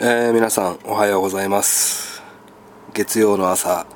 [0.00, 2.20] えー、皆さんおはようございます。
[2.94, 3.86] 月曜の朝、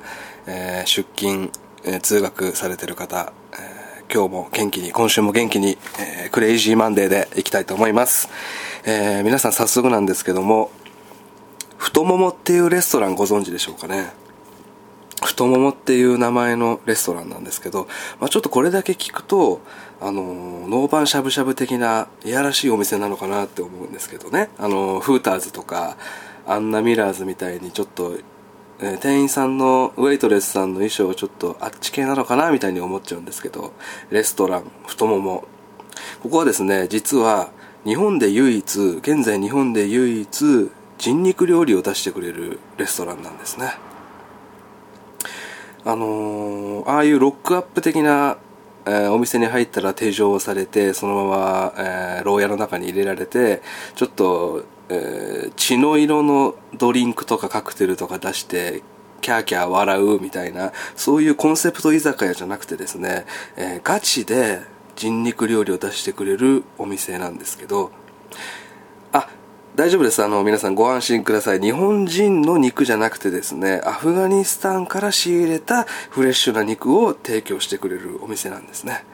[0.47, 1.51] えー、出勤、
[1.83, 8.29] えー、通学されてる方、え今日も元気に今週も元気に、え crazy Monday でいきたいと思います、
[8.85, 10.71] え皆さん早速なんですけども
[11.77, 14.13] 太ももっていうレストランご存知でしょうかね？
[15.21, 17.87] 太ももっていう名前のレストランなんですけど、
[18.19, 19.61] まあ、ちょっとこれだけ聞くと、
[20.01, 24.49] あの、ノーパンしゃぶしゃぶ的ないやらしいお店なのかなって思うんですけどね。
[24.57, 25.97] あの、フーターズとか、
[26.47, 28.17] アンナ・ミラーズみたいにちょっと、
[28.79, 33.73] えー、店員さんの、ウェイトレスさんの衣装ちょっとあっち系なのかなみたいに思っちゃうんですけど、
[34.09, 35.43] レストラン、太もも。
[36.23, 37.49] ここはですね、実は、
[37.85, 43.73] 日本で唯一、現在日本で唯一、人肉料理を出してくれるレストランなんですね。
[45.91, 48.37] あのー、ああいうロックアップ的な、
[48.85, 53.61] えー、お店に入ったら提唱されてそのまま、えー、牢屋の中に入れられて
[53.95, 58.83] ちょっと、えー、血の色のドリンクとかカクテルとか出して
[59.21, 63.25] キャーキャー笑うみたいなそういうコンセプト居酒屋じゃなくてですね、
[63.57, 64.61] えー、ガチで
[64.95, 67.91] 人肉料理を出してくれるお店なんですけど
[69.79, 70.21] 大丈夫です。
[70.21, 71.61] あの、皆さんご安心ください。
[71.61, 79.05] 日本人の肉じゃなくてですね、アフガニスタンから仕入れたフレッシュな肉を提供してくれるお店なんですね。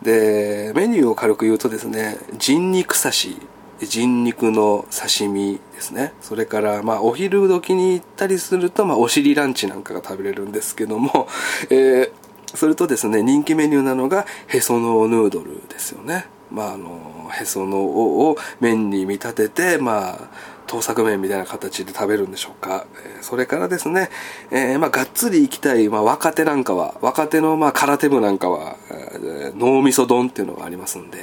[0.00, 3.36] で、メニューを軽く言うとですね、人肉刺し、
[3.80, 6.14] 人肉の刺身ですね。
[6.22, 11.28] それから、まあ、お昼時に行ったりすると、まあ、お尻ランチなんかが食べれるんですけども、
[11.68, 12.10] えー、
[12.54, 16.24] それとですね、人気メニューなのが、へそのヌードルですよね。
[16.50, 20.28] まあ、あのへその緒を麺に見立てて、まあ、
[20.66, 22.86] 盗作麺みたいな形で食べるんでしょうか。
[23.22, 24.08] それからですね、
[24.52, 31.18] えー、まあ、がっつり行きたい、まあ、若手なんかは、若手の、まあ、空手部なんかは、えー、脳みそ丼っていうのがありますんで、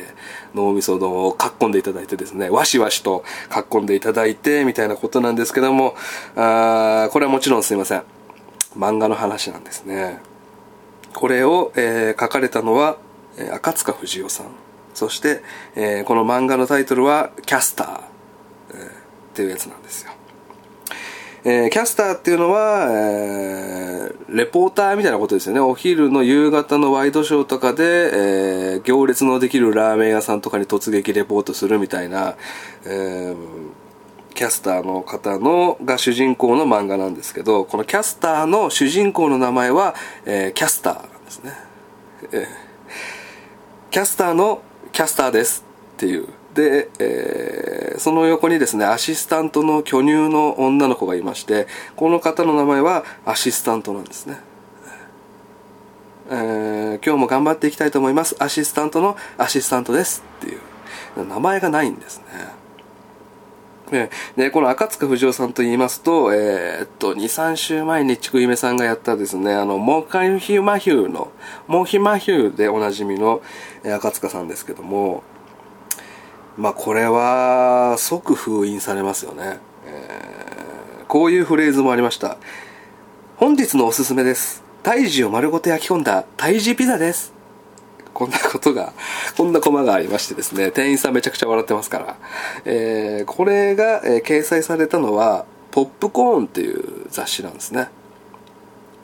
[0.54, 5.96] 脳みそ丼をかっこんでいただいてですね、わしわしとかっこんでいただいて、みたいなことなんですけども、
[6.36, 8.04] あこれはもちろんすいません。
[8.78, 10.20] 漫画の話なんですね。
[11.14, 12.98] これを、えー、書かれたのは、
[13.54, 14.48] 赤塚不二夫さん。
[14.98, 15.44] そして、
[15.76, 18.02] えー、この漫画のタイトルは「キャスター」
[18.74, 18.90] えー、っ
[19.36, 20.12] ていうやつなんですよ。
[21.46, 25.60] えー、キャスターっていうのは、えー、レポーターみたいなことですよね。
[25.60, 32.36] お昼の夕方のワイドショーとかで、えー、行列のできるラーメン屋さんとかに突撃レポートするみたいな、
[32.84, 33.36] えー、
[34.34, 39.94] キャスターの方のが主人公の漫画なんですけど、このキャスターの主人公の名前は、
[40.26, 41.54] えー、キャスターなんですね。
[42.32, 42.48] えー、
[43.92, 44.64] キャスターの
[44.98, 45.64] キャスターです
[45.98, 46.28] っていう。
[46.56, 54.40] で、えー、その横にですねアシスタントの巨乳の女の子がいましてこの方の名前はアシスタントなんですね、
[56.32, 58.36] えー、今日も頑張っていきたいと思います。
[58.40, 60.62] アシスタントのアシスタントですっていう。
[61.30, 62.26] 名前がないんですね。
[64.36, 71.32] で、この赤塚不二夫さんと言いますと、えー、っと、2、3週前にちくゆめさんがやったですね、あの、モーカイヒューマヒューの、
[71.68, 73.42] モーヒマヒューでおなじみの、
[73.96, 75.24] 赤塚さんですけども、
[76.58, 79.60] まあこれは即封印されますよね。
[79.86, 82.38] えー、こういうフレーズもありました。
[83.38, 84.64] 本日のおすすめです。
[84.82, 87.37] 胎児を丸ごと焼き込んだ胎児ピザです。
[88.18, 88.94] こんなことが、
[89.38, 92.18] こんなコマがありましてですね、店員さんめちゃくちゃ笑ってますから。
[92.66, 97.90] えー、これが、えー、掲載されたのは、ポップコーンっていう雑誌なんですね。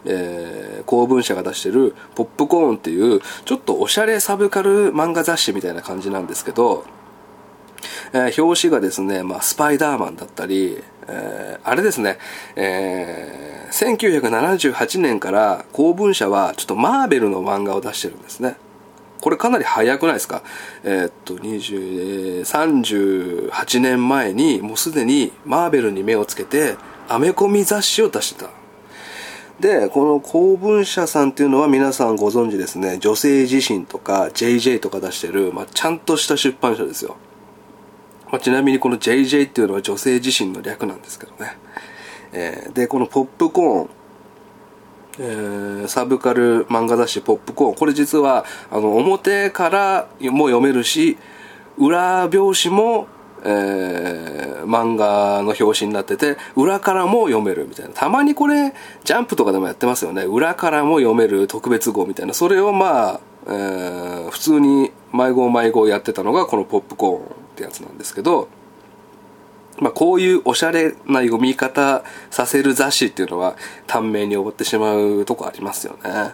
[0.06, 6.84] えー、公文社が出してるポップコーンっていうちょっとおしゃれサブカル漫画雑誌みたいな感じなんですけど、
[8.14, 12.18] えー、表紙がですね、まあ、スパイダーマンだったり、えー、あれですね、
[12.56, 18.58] えー、1978年から公文社はちょっとマーベルの漫画を出してるんですね。
[19.24, 20.44] これかなり早くないですか？
[20.84, 26.76] えー、っと、20、38年前にもうすでにマーベルに目をつけて
[27.08, 28.50] アメコミ雑誌を出してた。
[29.62, 37.16] で、この公文社さんっていうのは皆さんご存知ですね、女性自身とか JJ とか出してる、まあ、ちゃんとした出版社ですよ。
[38.30, 41.56] まあ、ちなみにこの JJ っていうのは女性自身の略なんですけどね。
[42.34, 43.90] えー、で、このポップコーン、
[45.20, 47.76] えー、サブカル漫画雑誌ポップコーン。
[47.76, 51.18] これ実は、あの、表からも読めるし、
[51.78, 53.08] 裏表紙も
[53.46, 57.92] えー、漫画の表紙になってて、裏からも読めるみたいな。
[57.94, 58.74] たまにこれ、
[59.04, 60.24] ジャンプとかでもやってますよね。
[60.24, 62.34] 裏からも読める特別号みたいな。
[62.34, 68.48] それをまあ、えー、普通に迷子迷子やってたのがこのポップコーンってやつなんですけど、
[69.80, 73.56] まあ、こういうおしゃれな読み方させる雑誌っていうのは
[73.88, 76.34] 短命に覚ってしまうとこありますよね。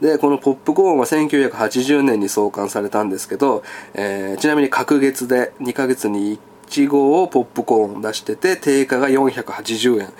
[0.00, 3.62] で、このポップコーンは1980年に創刊されたんですけど、
[3.94, 10.12] えー、ちなみに隔月で2ヶ月に1 1号ポップコーン出してて定価が480円。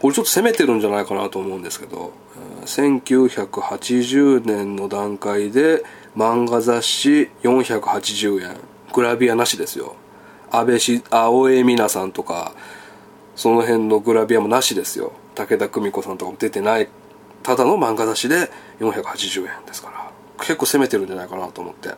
[0.00, 2.12] これちょっと攻めてるんじゃないかなと思うんですけど
[2.64, 5.84] 1980年の段階で
[6.16, 8.56] 漫画雑誌480円。
[8.92, 9.94] グラビアなしですよ。
[10.50, 12.52] 安倍し青江美奈さんとか
[13.36, 15.12] その辺のグラビアもなしですよ。
[15.34, 16.88] 武田久美子さんとかも出てない。
[17.42, 18.50] ただの漫画雑誌で
[18.80, 20.10] 480円ですから。
[20.38, 21.90] 結構攻めてるんじゃないかなと思って。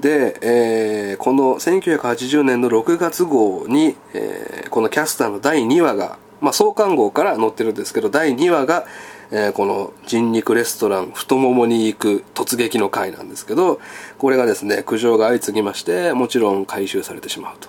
[0.00, 8.86] で、えー、この1980年の6月号に、えー、このキャスターの第2話が、まあ、創刊号から載ってるんですけど第2話が、
[9.32, 13.80] えー、この人肉レストラン太ももに行く突撃の回なんですけど
[14.18, 17.68] これがですね苦情が相次ぎましてもちろん回収されてしまうと。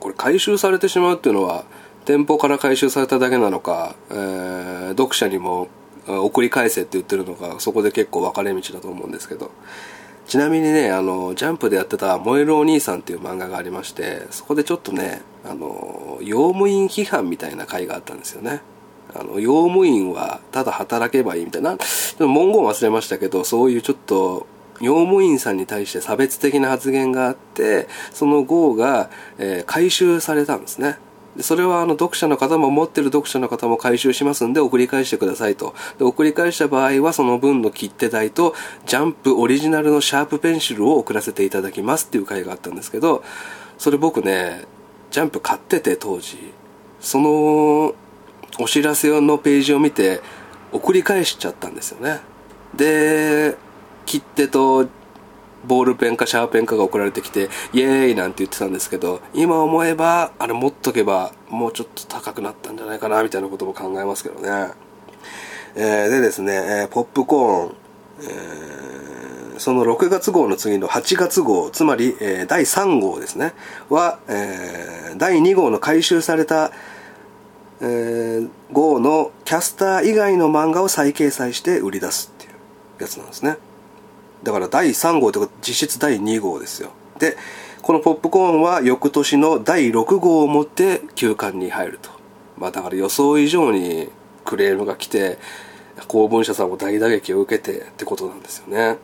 [0.00, 1.64] これ回収されてしまうっていうのは
[2.04, 5.68] 店舗から回収されただけなのか、えー、読者にも
[6.08, 9.50] 送り返せって言ってるのかそこで結構分かれ道だと思うんですけど。
[10.26, 18.62] ちなみにねあのジャンプでやってた「燃えるお兄さん」っていう漫画がありましてそこでちょっとねあの用務員批判みたいな回があったんですよね。
[19.14, 21.76] あの用務員はただ働けばいいみたいな。
[21.76, 24.46] でも文言忘れましたけどそういうちょっと
[24.82, 30.98] 用務員さんに対して差別的な発言があってその号が、えー、回収されたんですね。
[31.40, 35.74] それはあの読者の方も持ってる読者の方も回収しますんで送り返してくださいと。
[35.98, 43.24] で送り返した場合はその分の切手代とジャンプオリジナルのシャープペンシルを送らせていただきますっていう回があったんですけど
[43.78, 44.64] それ僕ね
[45.10, 46.52] ジャンプ買ってて当時
[47.00, 47.94] その
[48.58, 50.20] お知らせのページを見て
[50.70, 52.20] 送り返しちゃったんですよね。
[52.74, 53.56] で
[54.06, 54.88] 切手と
[55.66, 64.72] ボールペンかシャーペンかが送られてきてイエーイなんて言ってたんですけど今思えばあれ持っとけばもうちょっと高くなったんじゃないかなみたいなことも考えますけどね、
[65.76, 67.74] えー、でですね、えー、ポップコーン、
[68.22, 73.52] えー、その6月号の次の8月号つまり、えー、第3号ですね
[73.88, 76.72] は、えー、第2号の回収された
[77.84, 82.52] えー、号のキャスター以外の漫画を再掲載して売り出すっていう
[83.00, 83.56] やつなんですね。
[84.42, 86.90] だから第3号というか実質第2号ですよ。
[87.18, 87.36] で
[87.82, 92.10] このポップコーンは翌年の第6号をもって休館に入ると。
[92.56, 94.08] まあだから予想以上に
[94.44, 95.38] クレームが来て
[96.08, 98.98] 公文社さんも大打撃を受けてってことなんですよね。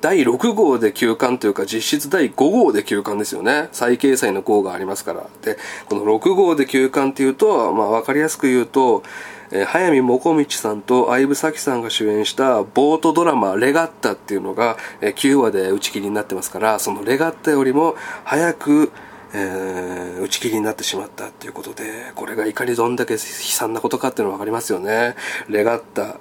[0.00, 3.68] 第6号で休刊というか実質第5号で休刊ですよね。
[3.72, 5.26] 再掲載の号がありますから。
[5.42, 5.56] で
[5.88, 9.02] この6号で休刊っていうと、まあ、分かりやすく言うと
[9.50, 17.94] えー、早見もこみちさんと相武咲さんが主演したボートドラマ「レガッタ」っていうのが、えー、9話で打ち切りになってますからそのレガッタよりも
[18.24, 18.90] 早く、
[19.32, 25.14] えー、打ち切りになってしまったっていうことでこれがいかにどんだけ悲惨なことかっていうのが分かりますよね。
[25.48, 26.16] レガッタ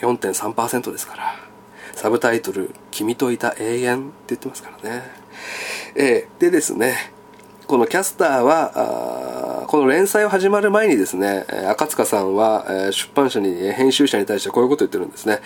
[0.00, 1.39] 4.3%ですから。
[2.00, 5.02] サブタイトル「君といた永遠」って言ってますからね。
[5.94, 7.12] えー、でですね
[7.66, 15.40] このキャスターはこの連載を始まる前にですね赤塚さんは出版社に編集者に対してこういうことを言ってるんですね。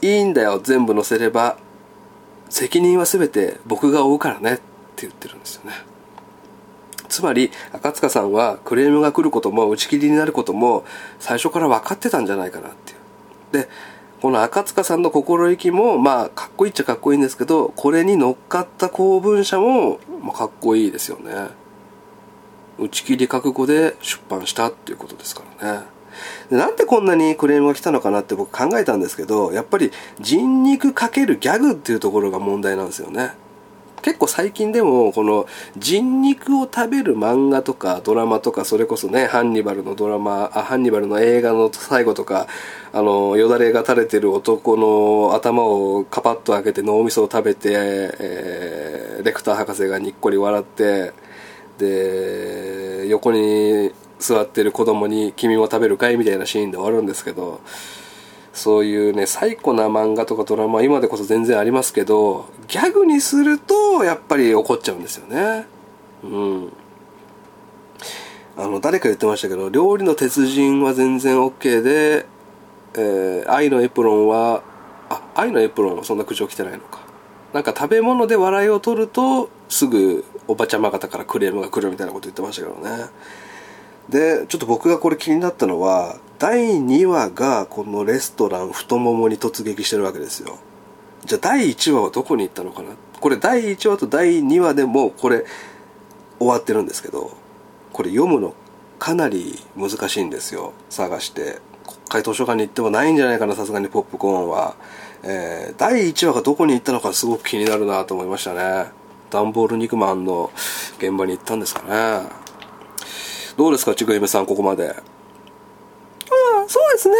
[0.00, 1.56] いいんだよ全部載せれば
[2.48, 4.62] 責任は全て僕が負うからねって
[4.98, 5.72] 言ってるんですよね。
[7.08, 10.84] つまり赤塚さんはクレームが来ることも打ち切りになることも
[11.18, 13.64] 最初から分かってたんじゃないかなっていう。
[13.64, 13.68] で
[14.24, 21.48] この赤塚さんの心意気もまあかっこいいっちゃかっこいいんですけどこれに乗っかった公文社も、まあ、かっこいいですよね。
[22.78, 25.86] 打ち切り覚悟で出版したっていうことですからね。
[26.48, 33.32] でなんでこんなにクレームが来たのかなって僕考えたんですけどやっぱり人肉かけるギャグっていうところが問題なんですよね。
[34.04, 35.46] 結構最近でもこの
[35.78, 42.46] 人肉を食べる漫画とかドラマとかそれこそねハンニバルのドラマあハンニバルの映画の最後とか
[42.92, 51.14] あのよだれが垂れてる男の頭をカパッと開けて脳みそを食べて、えー、レクター博士がにっこり笑って
[51.78, 57.62] で横に座ってる子供に「君も食べるかい?」みたいなシーンで終わるんですけど
[58.54, 65.66] そういうね最古な漫画とかドラマ今でこそ全然ありますけどギャグにするとやっぱり怒っちゃうんですよね。
[66.22, 66.72] うん。
[68.56, 72.26] あの誰か言ってましたけど料理の鉄人は全然 OK で、
[72.94, 74.62] えー、愛のエプロンは
[75.10, 77.00] あ愛のエプロンはそんな苦情来てないのか。
[77.52, 83.06] なんか食べ物で笑いを取るとすぐおばちゃま方からクレームが来るみたいなこと言ってましたけどね。
[84.08, 90.58] でちょっと僕がこれ気になったのは第2話がこのレストラン太ももに突撃してるわけですよ。
[91.24, 92.90] じゃあ第1話はどこに行ったのかな？
[93.20, 95.44] これ第1話と第2話でもこれ
[96.38, 97.36] 終わってるんですけど
[97.92, 98.54] これ読むの
[98.98, 100.72] かなり難しいんですよ。
[100.90, 101.60] 探して。
[101.86, 104.74] 国会図書館に行ってもないんじゃないかなさすがにポップコーンは、
[105.22, 108.90] えー、第1話がどこに行ったのかすごく気になるなと思いましたね。
[109.30, 110.50] ダンボール肉まんの
[110.98, 112.28] 現場に行ったんですかね。
[113.56, 115.13] どうですかちくひめさんここまで。
[116.94, 117.16] ですね。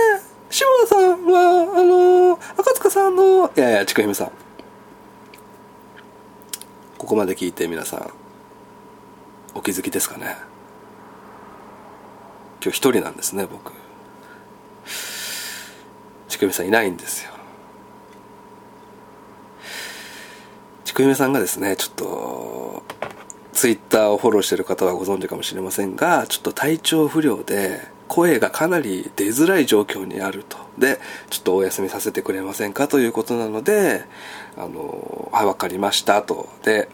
[0.50, 4.30] 下田さんはあの赤塚さんのいやいやちくひめさん。
[6.96, 8.10] ここまで聞いて皆さん
[9.54, 10.36] お気づきですかね。
[12.62, 13.72] 今日一人なんですね僕。
[16.28, 17.32] ちくひめさんいないんですよ。
[20.84, 22.82] ちくひめさんがですねちょっと
[23.52, 30.58] ツイッターをフォローしてる方はご存知かもしれませんがちょっと体調不良で声がかなり出づらい状況にあると。
[30.78, 30.98] で
[31.30, 34.04] ちょっとお休みさせてくれませんかということなので
[34.56, 36.48] あのはい分かりましたと。
[36.64, 36.88] で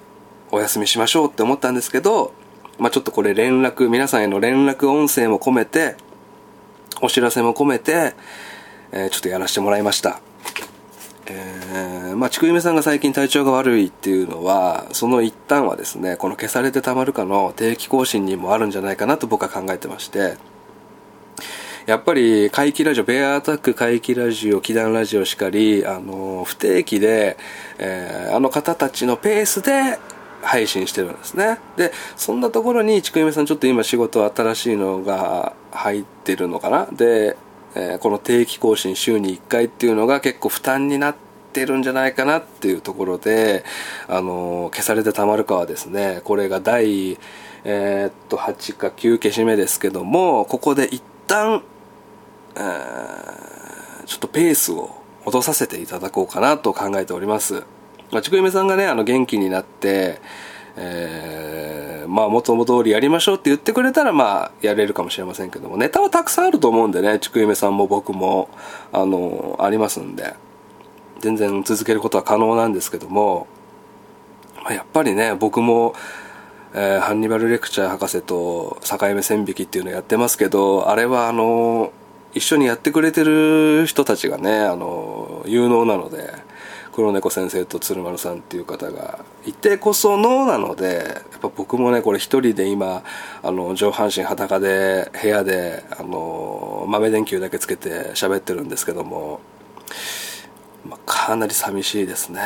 [0.52, 2.32] お休みしましょうって思ったんですけど
[2.80, 5.96] まあ、ちょっとこれ連絡皆さんへの連絡音声も込めて
[7.02, 8.14] お知らせも込めて、
[8.90, 10.20] えー、ちょっとやらせてもらいました。
[11.26, 20.36] えー、まあ、ちくゆめさんが最近体調が悪いっていうのは、その一端はですね、この消されてたまるかの定期更新にもあるんじゃないかなと僕は考えてまして、
[21.86, 27.38] やっぱり怪奇ラジオ、ベアアタック怪奇ラジオ、祈願ラジオしかり、あの、不定期で、
[27.78, 29.98] えー、あの方たちのペースで
[30.42, 31.58] 配信してるんですね。
[31.76, 37.36] で、そんなところに、ちくゆめさんちょっと今仕事新しいのが入ってるのかなで、
[37.74, 41.16] えー、この定期更新週に1回っていうのが結構負担になっ
[41.52, 43.64] てるんじゃないかなっていうところで、
[44.06, 47.18] あのー、消されてたまるかはですね、これが第、
[47.64, 51.62] えー、っと、8か9消し目ですけども、ここで一旦、
[52.56, 54.90] えー、ちょっとペースを
[55.24, 57.64] 戻させていただこうかなと考えております。
[58.10, 60.20] まあ、ちくゆめさんがね、あの、元気になって、
[60.76, 68.48] えー、まあ、元々通りやりましょうって言ってくれたら、まあ、やれるかもしれませんけども、ネタはたくさんあると思うんでね、ちくゆめさんも僕も、
[68.92, 70.34] あの、ありますんで、
[71.20, 73.46] 全然続けることは可能なんですけども、
[74.64, 75.94] まあ、やっぱりね、僕も、
[76.72, 81.92] えー、ハンニバルレクチャー博士と境目線引きっていうのやってますけど、あれはあの、
[82.32, 86.32] 一緒にやってくれてる人たちがね、あの、有能なので、
[86.92, 93.02] 黒猫先生と鶴丸さんっていう方がいてこそのなのでやっぱ僕もねこれ一人で今
[93.42, 99.40] あの上半身裸で部屋であの豆電球だけつけて喋ってるんですけども、
[100.84, 102.42] まあ、かなり寂しいですね、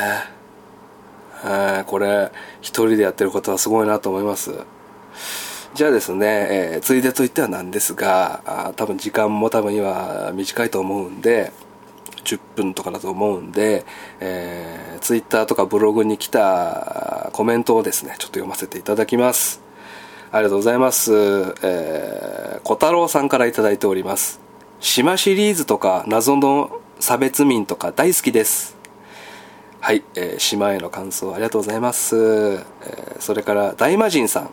[1.45, 4.53] えー、これ一人でやってることはすごいなと思います
[5.75, 11.53] じゃあですね、えー、ついでと言ってはなんですが多分時間も多分今短いと思うんで
[12.25, 13.85] 10分とかだと思うんで、
[14.21, 19.61] えー、ツイッターとかブログに来たコメントをですね、ちょっと読ませていただきます。
[20.33, 21.13] ありがとうございます。
[21.63, 24.41] えー、小太郎さんから頂いております。
[24.81, 28.74] 島シリーズとか謎の差別民とか大好きです。
[29.85, 32.17] はい、えー、島への感想ありがとうございます。
[32.17, 34.51] えー、それから大魔神さん。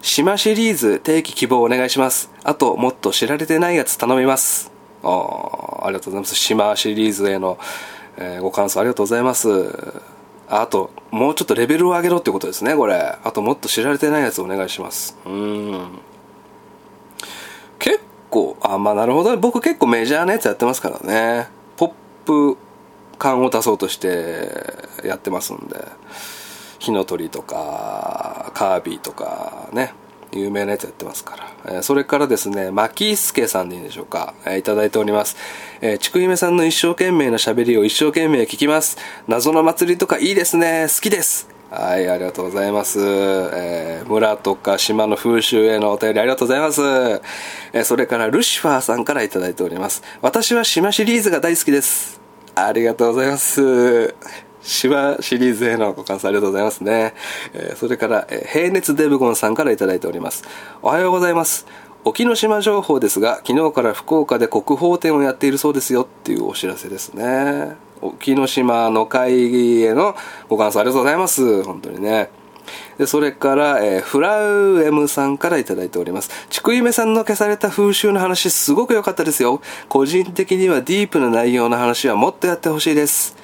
[0.00, 2.30] 島シリーズ定期希望お願いします。
[2.44, 4.72] あと、もっと知られてないやつ頼みます。
[5.02, 6.34] ああありがとうございます。
[6.34, 7.58] 島シリーズへの、
[8.16, 9.92] えー、ご感想ありがとうございます。
[10.48, 13.18] あと、もうちょっとレベルを上げろってことですね、これ。
[13.22, 15.18] あと、もっと知られてないやつお願いします。
[15.26, 15.88] うん。
[17.78, 19.36] 結構、あ、まあなるほど。
[19.36, 21.48] 僕結構メジャーなやつやってますからね。
[21.76, 21.92] ポッ
[22.24, 22.63] プ
[23.16, 24.48] 感を出そうとして
[25.04, 25.84] やってますんで。
[26.78, 29.94] 火の鳥とか、カービィとかね。
[30.32, 31.74] 有名なやつやってますから。
[31.76, 34.34] えー、それからですね、マキスケさんでいいんでしょうか。
[34.44, 35.36] えー、いただいております。
[35.80, 38.98] え、ちくひめさんの一生懸命な喋りを一生懸命聞きます。
[39.28, 40.86] 謎の祭りとかいいですね。
[40.88, 41.48] 好きです。
[41.70, 43.00] はい、ありがとうございます。
[43.00, 46.82] えー、村とか島の風習へのお便りありがとうございます。
[47.72, 50.02] えー、それからルシファーさんからいただいております。
[50.20, 52.23] 私は島シリーズが大好きです。
[52.54, 54.14] ありがとうございます。
[54.62, 57.14] 芝シリーズへのご感想ありがとうございますね。
[57.52, 60.44] えー、それから、えー、平熱デブゴンさんから頂いております。
[60.80, 61.66] おはようございます。
[62.04, 67.76] 沖ノ島情報ですが、昨日から福岡で国宝展をやっているそうですよっていうお知らせですね。
[68.00, 70.14] 沖ノ島の会議への
[70.48, 71.62] ご感想ありがとうございます。
[71.64, 72.30] 本当にね。
[72.98, 76.30] で、それから、えー、フラウエムさんから頂いております。
[76.50, 79.60] ちくゆめさんの消された風習の話すごく良かったですよ。
[79.88, 83.36] 個人的にはディープな内容の話はもっとやってほしいです。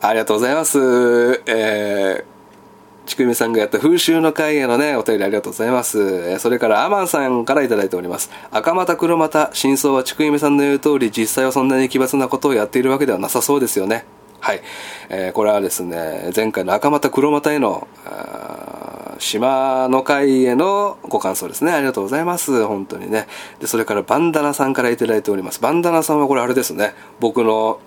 [0.00, 1.42] ありがとうございます。
[1.46, 2.36] えー、
[3.06, 6.38] ちくみさんがやった風習の会へのね、お便りありがとうございます。
[6.38, 8.30] それからアマンさんから頂いております。
[8.50, 14.04] 赤股黒股、真相はちくみさんの言う通り、実際はそんなに奇抜なことをやっているわけではなさそうですよね。
[14.46, 14.60] はい。
[15.08, 17.88] えー、これはですね、前回の赤股黒股への、
[19.18, 21.72] 島の会へのご感想ですね。
[21.72, 22.64] ありがとうございます。
[22.64, 23.26] 本当にね。
[23.58, 25.60] で、それからバンダナさんから頂いております。
[25.60, 26.94] バンダナさんはこれあれですね。
[27.18, 27.80] 僕の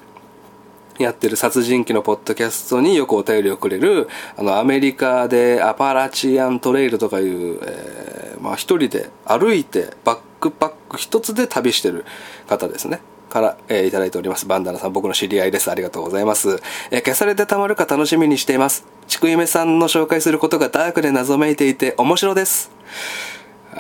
[0.98, 12.04] やってる殺人鬼のポッドキャストによくお便りをくれる、あの、アメリカでアパラチアントレイルとかいう、えー、まあ一人で歩いてバックパック一つで旅してる
[12.50, 13.00] 方ですね。
[13.30, 14.46] から、えー、いただいております。
[14.46, 15.72] バンダナさん、僕の知り合いです。
[15.72, 16.62] ありがとうございます。
[16.92, 18.86] えー、消されてたまるか楽しみにしています。
[19.08, 22.72] ちくゆめさんの紹介することがダークで謎めいていて面白です。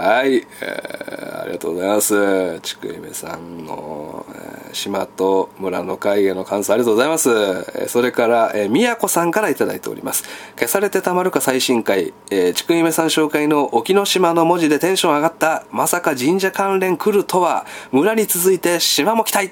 [0.01, 2.59] はい、えー、ありがとうございます。
[2.61, 7.29] ちくゆめさんの、えー、島と村の会への感想ありがとうございます。
[7.29, 10.23] えー、それから、えー、みやこさんからいただいております。
[10.55, 19.51] 消されてたまるか最新回、えー、ちくゆめさん紹介の沖ノ島の文字でテンション上がった、まさか神社関連来るとは、村に続いて島も来たい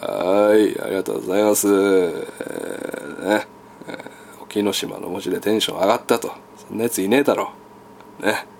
[0.00, 1.68] はい、ありがとうございます。
[1.68, 3.46] えー、ね、
[3.86, 6.32] えー、沖ノ島の文字でテンション上がったと。
[6.68, 7.52] そんなやついねえだろ。
[8.18, 8.55] ね。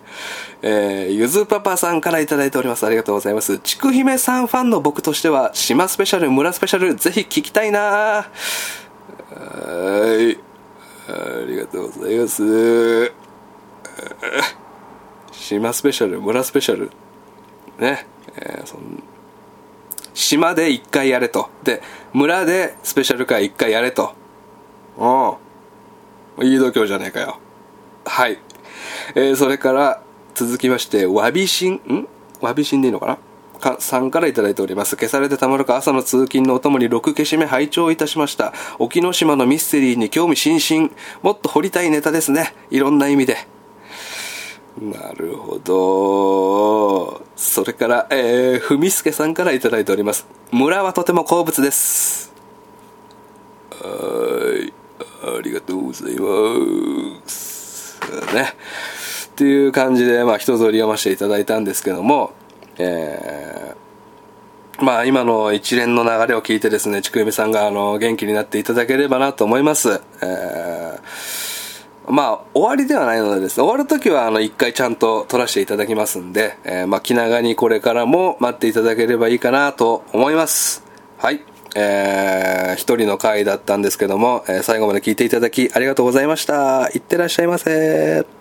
[0.62, 2.86] えー、ゆずパパさんから頂いております。
[2.86, 3.58] ありがとうございます。
[3.58, 8.28] ちくひめさんファンの僕としては、島スペシャル、村スペシャル、ぜひ聞きたいなは
[10.28, 10.38] い。
[11.08, 13.12] ありがとうございます。
[15.32, 16.90] 島スペシャル、村スペシャル。
[17.78, 18.06] ね。
[18.36, 19.02] えー、そん
[20.16, 21.50] 島で一回やれと。
[21.62, 21.82] で、
[22.14, 24.14] 村でスペシャル回一回やれと。
[24.96, 26.46] うん。
[26.46, 27.38] いい度胸じゃねえかよ。
[28.06, 28.38] はい。
[29.14, 30.02] えー、それから、
[30.36, 32.06] 続きまして、わびしん、ん？
[32.42, 33.18] わびしんでいいのかな？
[33.58, 34.96] かさんから頂いております。
[34.96, 38.52] 消されてたまるか朝の通勤のお供に6消し目拝聴いたしました。
[38.78, 40.90] 沖ノ島のミステリーに興味津々。
[41.22, 42.54] もっと掘りたいネタですね。
[42.70, 43.38] いろんな意味で。
[44.78, 47.24] なるほど。
[47.34, 50.26] それから、えー、ふみすけさんから頂いております。
[50.52, 52.30] 村はとても好物です。
[53.70, 54.70] はい。
[55.38, 57.98] ありがとうございます。
[58.34, 58.52] ね。
[59.36, 62.32] っていう感じで、まあ、一通り読ませていただいたんですけども、
[62.78, 70.00] えー、まあ、今の一連の流れを聞いてですね、ちくゆめさんが、あの、元気になっていただければなと思います。
[70.22, 80.82] えー、まあ、終わりではないのでですね、終わるときは、あの、一回ちゃんと撮らせていただきますんで、えー、まあ、気長にこれからも待っていただければいいかなと思います。
[81.18, 81.42] はい。
[81.74, 86.88] えー、一人の回だったんですけども、えー、最後まで聞いていただきありがとうございました。
[86.94, 88.35] いってらっしゃいませ。